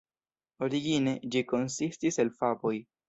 Origine, 0.67 1.13
ĝi 1.35 1.43
konsistis 1.53 2.19
el 2.25 2.33
faboj. 2.41 2.75